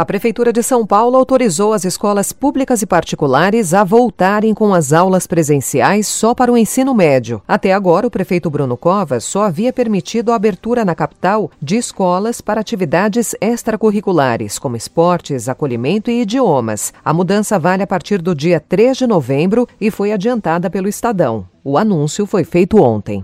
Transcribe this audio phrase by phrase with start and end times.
[0.00, 4.94] A Prefeitura de São Paulo autorizou as escolas públicas e particulares a voltarem com as
[4.94, 7.42] aulas presenciais só para o ensino médio.
[7.46, 12.40] Até agora, o prefeito Bruno Covas só havia permitido a abertura na capital de escolas
[12.40, 16.94] para atividades extracurriculares, como esportes, acolhimento e idiomas.
[17.04, 21.46] A mudança vale a partir do dia 3 de novembro e foi adiantada pelo Estadão.
[21.62, 23.22] O anúncio foi feito ontem.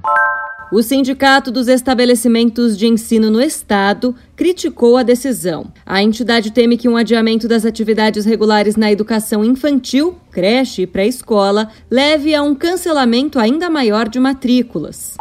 [0.72, 5.72] O Sindicato dos Estabelecimentos de Ensino no Estado criticou a decisão.
[5.86, 11.70] A entidade teme que um adiamento das atividades regulares na educação infantil, creche e pré-escola
[11.88, 15.14] leve a um cancelamento ainda maior de matrículas.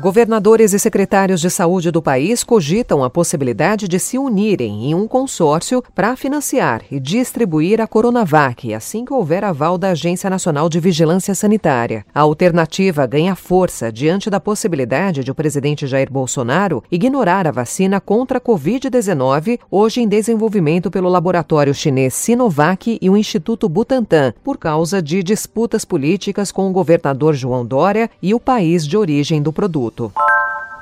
[0.00, 5.08] Governadores e secretários de saúde do país cogitam a possibilidade de se unirem em um
[5.08, 10.78] consórcio para financiar e distribuir a Coronavac assim que houver aval da Agência Nacional de
[10.78, 12.06] Vigilância Sanitária.
[12.14, 18.00] A alternativa ganha força diante da possibilidade de o presidente Jair Bolsonaro ignorar a vacina
[18.00, 24.58] contra a Covid-19, hoje em desenvolvimento pelo laboratório chinês Sinovac e o Instituto Butantan, por
[24.58, 29.52] causa de disputas políticas com o governador João Dória e o país de origem do
[29.52, 29.87] produto.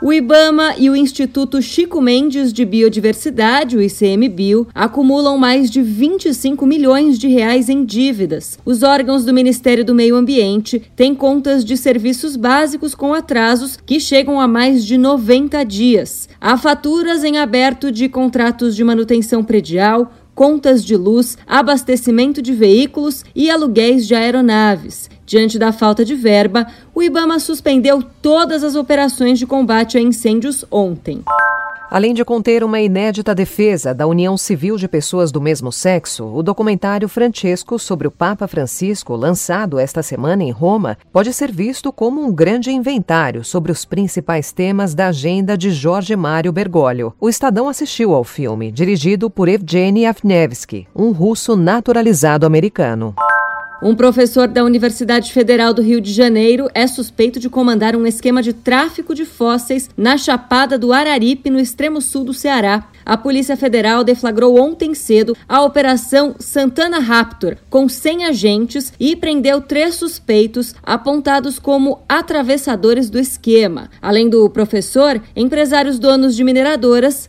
[0.03, 6.67] O IBAMA e o Instituto Chico Mendes de Biodiversidade, o ICMBio, acumulam mais de 25
[6.67, 8.59] milhões de reais em dívidas.
[8.63, 13.99] Os órgãos do Ministério do Meio Ambiente têm contas de serviços básicos com atrasos que
[13.99, 16.29] chegam a mais de 90 dias.
[16.39, 23.25] Há faturas em aberto de contratos de manutenção predial, contas de luz, abastecimento de veículos
[23.35, 25.09] e aluguéis de aeronaves.
[25.27, 30.65] Diante da falta de verba, o Ibama suspendeu todas as operações de combate a incêndios
[30.71, 31.25] ontem.
[31.91, 36.43] Além de conter uma inédita defesa da união civil de pessoas do mesmo sexo, o
[36.43, 42.25] documentário Francesco sobre o Papa Francisco, lançado esta semana em Roma, pode ser visto como
[42.25, 47.15] um grande inventário sobre os principais temas da agenda de Jorge Mário Bergoglio.
[47.21, 53.15] O Estadão assistiu ao filme, dirigido por Evgeny Afnevsky, um russo naturalizado americano.
[53.83, 58.43] Um professor da Universidade Federal do Rio de Janeiro é suspeito de comandar um esquema
[58.43, 62.89] de tráfico de fósseis na Chapada do Araripe, no extremo sul do Ceará.
[63.05, 69.61] A Polícia Federal deflagrou ontem cedo a Operação Santana Raptor, com 100 agentes, e prendeu
[69.61, 73.91] três suspeitos apontados como atravessadores do esquema.
[74.01, 77.29] Além do professor, empresários donos de mineradoras